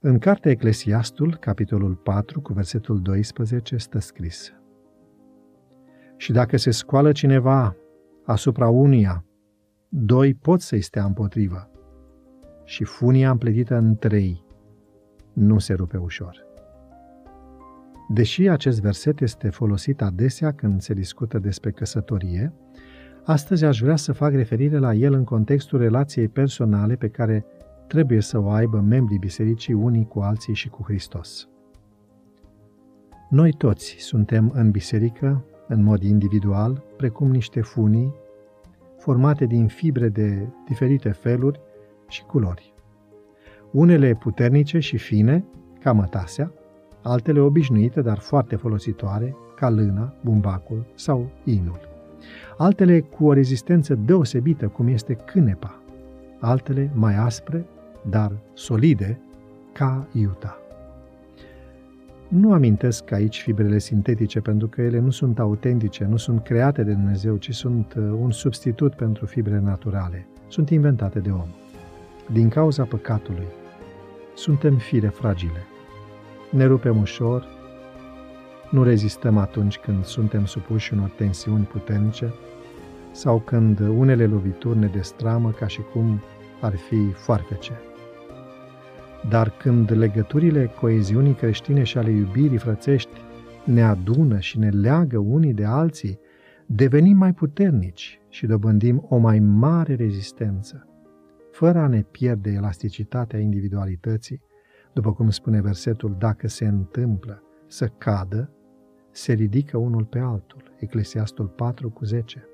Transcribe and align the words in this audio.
În 0.00 0.18
cartea 0.18 0.50
Eclesiastul, 0.50 1.36
capitolul 1.36 1.94
4, 1.94 2.40
cu 2.40 2.52
versetul 2.52 3.00
12, 3.02 3.76
stă 3.76 3.98
scris 3.98 4.52
Și 6.16 6.32
dacă 6.32 6.56
se 6.56 6.70
scoală 6.70 7.12
cineva 7.12 7.76
asupra 8.24 8.68
unia, 8.68 9.24
doi 9.88 10.34
pot 10.34 10.60
să-i 10.60 10.80
stea 10.80 11.04
împotrivă 11.04 11.70
și 12.64 12.84
funia 12.84 13.30
împletită 13.30 13.74
în 13.74 13.96
trei 13.96 14.44
nu 15.32 15.58
se 15.58 15.74
rupe 15.74 15.96
ușor. 15.96 16.46
Deși 18.08 18.48
acest 18.48 18.80
verset 18.80 19.20
este 19.20 19.50
folosit 19.50 20.02
adesea 20.02 20.52
când 20.52 20.80
se 20.80 20.94
discută 20.94 21.38
despre 21.38 21.70
căsătorie, 21.70 22.52
astăzi 23.24 23.64
aș 23.64 23.80
vrea 23.80 23.96
să 23.96 24.12
fac 24.12 24.32
referire 24.32 24.78
la 24.78 24.94
el 24.94 25.12
în 25.12 25.24
contextul 25.24 25.78
relației 25.78 26.28
personale 26.28 26.96
pe 26.96 27.08
care 27.08 27.44
trebuie 27.88 28.20
să 28.20 28.38
o 28.38 28.50
aibă 28.50 28.80
membrii 28.80 29.18
bisericii 29.18 29.74
unii 29.74 30.06
cu 30.06 30.20
alții 30.20 30.54
și 30.54 30.68
cu 30.68 30.82
Hristos. 30.82 31.48
Noi 33.30 33.52
toți 33.52 33.96
suntem 33.98 34.50
în 34.54 34.70
biserică, 34.70 35.44
în 35.68 35.82
mod 35.82 36.02
individual, 36.02 36.84
precum 36.96 37.30
niște 37.30 37.60
funii, 37.60 38.14
formate 38.98 39.44
din 39.44 39.66
fibre 39.66 40.08
de 40.08 40.48
diferite 40.66 41.10
feluri 41.10 41.60
și 42.08 42.22
culori. 42.22 42.74
Unele 43.70 44.14
puternice 44.14 44.78
și 44.78 44.96
fine, 44.96 45.44
ca 45.80 45.92
mătasea, 45.92 46.52
altele 47.02 47.40
obișnuite, 47.40 48.00
dar 48.00 48.18
foarte 48.18 48.56
folositoare, 48.56 49.36
ca 49.56 49.70
lâna, 49.70 50.14
bumbacul 50.24 50.86
sau 50.94 51.30
inul. 51.44 51.80
Altele 52.56 53.00
cu 53.00 53.26
o 53.26 53.32
rezistență 53.32 53.94
deosebită, 53.94 54.68
cum 54.68 54.86
este 54.86 55.14
cânepa, 55.14 55.82
altele 56.40 56.90
mai 56.94 57.14
aspre, 57.14 57.66
dar 58.08 58.32
solide, 58.54 59.20
ca 59.72 60.06
iuta. 60.12 60.58
Nu 62.28 62.52
amintesc 62.52 63.12
aici 63.12 63.40
fibrele 63.40 63.78
sintetice 63.78 64.40
pentru 64.40 64.68
că 64.68 64.82
ele 64.82 64.98
nu 64.98 65.10
sunt 65.10 65.38
autentice, 65.38 66.04
nu 66.04 66.16
sunt 66.16 66.42
create 66.42 66.82
de 66.82 66.92
Dumnezeu, 66.92 67.36
ci 67.36 67.54
sunt 67.54 67.94
uh, 67.96 68.02
un 68.20 68.30
substitut 68.30 68.94
pentru 68.94 69.26
fibrele 69.26 69.60
naturale. 69.60 70.26
Sunt 70.48 70.70
inventate 70.70 71.18
de 71.18 71.30
om. 71.30 71.48
Din 72.32 72.48
cauza 72.48 72.84
păcatului, 72.84 73.46
suntem 74.34 74.76
fire 74.76 75.08
fragile. 75.08 75.66
Ne 76.50 76.64
rupem 76.64 77.00
ușor, 77.00 77.46
nu 78.70 78.82
rezistăm 78.82 79.36
atunci 79.36 79.78
când 79.78 80.04
suntem 80.04 80.44
supuși 80.44 80.92
unor 80.92 81.08
tensiuni 81.16 81.64
puternice 81.64 82.34
sau 83.12 83.38
când 83.38 83.80
unele 83.80 84.26
lovituri 84.26 84.78
ne 84.78 84.86
destramă 84.86 85.50
ca 85.50 85.66
și 85.66 85.80
cum 85.92 86.20
ar 86.60 86.76
fi 86.76 87.12
foarfece. 87.12 87.72
Dar 89.28 89.50
când 89.50 89.90
legăturile 89.90 90.66
coeziunii 90.66 91.34
creștine 91.34 91.82
și 91.82 91.98
ale 91.98 92.10
iubirii 92.10 92.58
frățești 92.58 93.10
ne 93.64 93.82
adună 93.82 94.38
și 94.38 94.58
ne 94.58 94.68
leagă 94.68 95.18
unii 95.18 95.54
de 95.54 95.64
alții, 95.64 96.18
devenim 96.66 97.16
mai 97.16 97.32
puternici 97.32 98.20
și 98.28 98.46
dobândim 98.46 99.06
o 99.08 99.16
mai 99.16 99.38
mare 99.38 99.94
rezistență, 99.94 100.88
fără 101.52 101.78
a 101.78 101.86
ne 101.86 102.02
pierde 102.02 102.50
elasticitatea 102.50 103.38
individualității, 103.38 104.40
după 104.92 105.12
cum 105.12 105.30
spune 105.30 105.60
versetul, 105.60 106.16
dacă 106.18 106.48
se 106.48 106.66
întâmplă 106.66 107.42
să 107.66 107.86
cadă, 107.86 108.52
se 109.10 109.32
ridică 109.32 109.76
unul 109.76 110.04
pe 110.04 110.18
altul. 110.18 110.62
Eclesiastul 110.78 111.46
4 111.46 111.90
cu 111.90 112.04
10. 112.04 112.48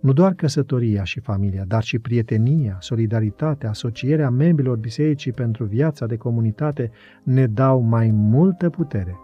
Nu 0.00 0.12
doar 0.12 0.34
căsătoria 0.34 1.04
și 1.04 1.20
familia, 1.20 1.64
dar 1.64 1.82
și 1.82 1.98
prietenia, 1.98 2.76
solidaritatea, 2.80 3.68
asocierea 3.68 4.30
membrilor 4.30 4.76
bisericii 4.76 5.32
pentru 5.32 5.64
viața 5.64 6.06
de 6.06 6.16
comunitate 6.16 6.90
ne 7.22 7.46
dau 7.46 7.80
mai 7.80 8.10
multă 8.10 8.70
putere 8.70 9.16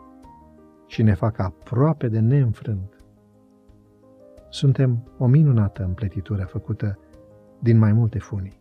și 0.87 1.03
ne 1.03 1.15
fac 1.15 1.39
aproape 1.39 2.09
de 2.09 2.19
neînfrânt. 2.19 2.97
Suntem 4.49 5.09
o 5.19 5.27
minunată 5.27 5.85
împletitură 5.85 6.43
făcută 6.43 6.99
din 7.59 7.79
mai 7.79 7.93
multe 7.93 8.19
funii. 8.19 8.61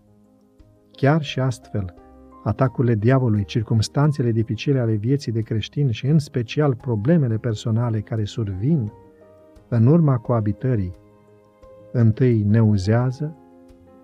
Chiar 0.92 1.22
și 1.22 1.40
astfel, 1.40 1.94
atacurile 2.44 2.96
diavolului, 2.96 3.46
circumstanțele 3.46 4.32
dificile 4.32 4.80
ale 4.80 4.94
vieții 4.94 5.32
de 5.32 5.42
creștin 5.42 5.92
și 5.92 6.06
în 6.08 6.20
special 6.20 6.76
problemele 6.76 7.38
personale 7.38 8.00
care 8.00 8.24
survin 8.24 8.92
în 9.68 9.86
urma 9.86 10.18
coabitării, 10.18 10.94
întâi 11.94 12.44
ne 12.44 12.62
uzează 12.62 13.36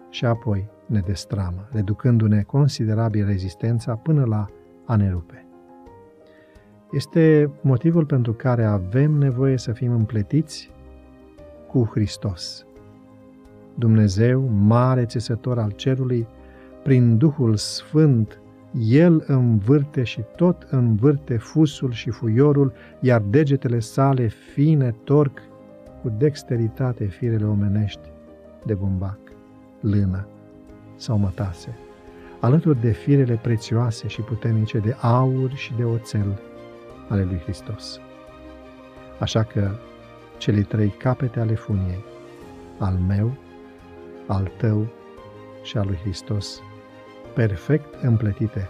și 0.09 0.25
apoi 0.25 0.69
ne 0.85 0.99
destramă, 0.99 1.67
reducându-ne 1.71 2.41
considerabil 2.41 3.25
rezistența 3.25 3.95
până 3.95 4.25
la 4.25 4.47
a 4.85 4.95
ne 4.95 5.09
rupe. 5.09 5.45
Este 6.91 7.51
motivul 7.61 8.05
pentru 8.05 8.33
care 8.33 8.63
avem 8.65 9.11
nevoie 9.11 9.57
să 9.57 9.71
fim 9.71 9.91
împletiți 9.91 10.71
cu 11.67 11.89
Hristos. 11.91 12.65
Dumnezeu, 13.75 14.49
mare 14.51 15.05
țesător 15.05 15.59
al 15.59 15.71
cerului, 15.71 16.27
prin 16.83 17.17
Duhul 17.17 17.55
Sfânt, 17.55 18.41
El 18.79 19.23
învârte 19.27 20.03
și 20.03 20.23
tot 20.35 20.67
învârte 20.69 21.37
fusul 21.37 21.91
și 21.91 22.09
fuiorul, 22.09 22.73
iar 22.99 23.21
degetele 23.29 23.79
sale 23.79 24.27
fine 24.27 24.95
torc 25.03 25.41
cu 26.01 26.09
dexteritate 26.09 27.05
firele 27.05 27.45
omenești 27.45 28.11
de 28.65 28.73
bumbac, 28.73 29.19
lână 29.81 30.27
sau 30.95 31.17
mătase, 31.17 31.77
alături 32.39 32.81
de 32.81 32.91
firele 32.91 33.39
prețioase 33.41 34.07
și 34.07 34.21
puternice 34.21 34.77
de 34.77 34.95
aur 35.01 35.51
și 35.53 35.73
de 35.73 35.83
oțel 35.83 36.39
ale 37.09 37.23
lui 37.23 37.37
Hristos. 37.37 37.99
Așa 39.19 39.43
că 39.43 39.71
cele 40.37 40.61
trei 40.61 40.89
capete 40.89 41.39
ale 41.39 41.53
funiei, 41.53 42.03
al 42.77 42.93
meu, 43.07 43.31
al 44.27 44.51
tău 44.57 44.87
și 45.63 45.77
al 45.77 45.85
lui 45.87 45.97
Hristos, 46.03 46.61
perfect 47.35 48.01
împletite, 48.01 48.69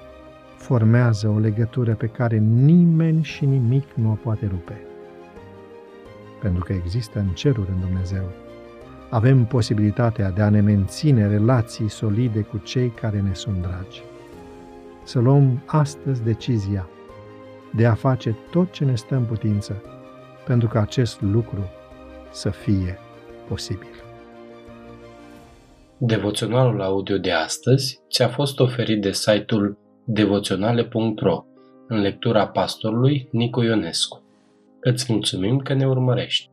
formează 0.57 1.27
o 1.27 1.39
legătură 1.39 1.95
pe 1.95 2.07
care 2.07 2.37
nimeni 2.37 3.23
și 3.23 3.45
nimic 3.45 3.93
nu 3.93 4.11
o 4.11 4.13
poate 4.13 4.45
rupe. 4.45 4.88
Pentru 6.41 6.63
că 6.63 6.73
există 6.73 7.19
în 7.19 7.27
ceruri 7.27 7.69
în 7.69 7.79
Dumnezeu, 7.79 8.31
avem 9.09 9.45
posibilitatea 9.45 10.31
de 10.31 10.41
a 10.41 10.49
ne 10.49 10.61
menține 10.61 11.27
relații 11.27 11.89
solide 11.89 12.41
cu 12.41 12.57
cei 12.57 12.89
care 12.89 13.19
ne 13.19 13.33
sunt 13.33 13.61
dragi. 13.61 14.01
Să 15.03 15.19
luăm 15.19 15.63
astăzi 15.65 16.23
decizia 16.23 16.89
de 17.75 17.85
a 17.85 17.93
face 17.93 18.37
tot 18.51 18.71
ce 18.71 18.85
ne 18.85 18.95
stă 18.95 19.15
în 19.15 19.23
putință 19.23 19.81
pentru 20.45 20.67
că 20.67 20.77
acest 20.77 21.21
lucru 21.21 21.69
să 22.31 22.49
fie 22.49 22.99
posibil. 23.47 24.03
Devoționalul 25.97 26.81
audio 26.81 27.17
de 27.17 27.31
astăzi 27.31 28.01
ți-a 28.09 28.27
fost 28.27 28.59
oferit 28.59 29.01
de 29.01 29.11
site-ul 29.11 29.77
devoționale.ro 30.05 31.43
în 31.87 31.99
lectura 31.99 32.47
pastorului 32.47 33.27
Nicu 33.31 33.61
Ionescu. 33.61 34.28
Îți 34.79 35.11
mulțumim 35.11 35.57
că 35.57 35.73
ne 35.73 35.87
urmărești! 35.87 36.49